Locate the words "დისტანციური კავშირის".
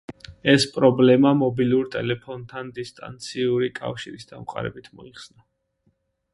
2.79-4.29